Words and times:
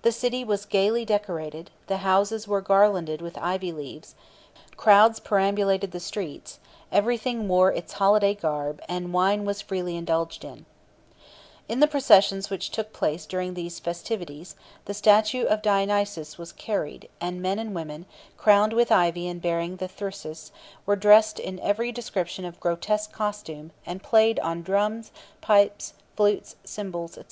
The 0.00 0.10
city 0.10 0.42
was 0.42 0.64
gaily 0.64 1.04
decorated, 1.04 1.70
the 1.86 1.98
houses 1.98 2.48
were 2.48 2.62
garlanded 2.62 3.20
with 3.20 3.36
ivy 3.36 3.72
leaves, 3.72 4.14
crowds 4.78 5.20
perambulated 5.20 5.92
the 5.92 6.00
streets, 6.00 6.58
everything 6.90 7.46
wore 7.46 7.70
its 7.70 7.92
holiday 7.92 8.34
garb, 8.34 8.80
and 8.88 9.12
wine 9.12 9.44
was 9.44 9.60
freely 9.60 9.98
indulged 9.98 10.46
in. 10.46 10.64
In 11.68 11.80
the 11.80 11.86
processions 11.86 12.48
which 12.48 12.70
took 12.70 12.94
place 12.94 13.26
during 13.26 13.52
these 13.52 13.78
festivities, 13.80 14.56
the 14.86 14.94
statue 14.94 15.44
of 15.44 15.60
Dionysus 15.60 16.38
was 16.38 16.52
carried, 16.52 17.10
and 17.20 17.42
men 17.42 17.58
and 17.58 17.74
women, 17.74 18.06
crowned 18.38 18.72
with 18.72 18.90
ivy 18.90 19.28
and 19.28 19.42
bearing 19.42 19.76
the 19.76 19.88
thyrsus, 19.88 20.52
were 20.86 20.96
dressed 20.96 21.38
in 21.38 21.60
every 21.60 21.92
description 21.92 22.46
of 22.46 22.58
grotesque 22.60 23.12
costume, 23.12 23.72
and 23.84 24.02
played 24.02 24.38
on 24.40 24.62
drums, 24.62 25.12
pipes, 25.42 25.92
flutes, 26.16 26.56
cymbals, 26.64 27.12
&c. 27.16 27.24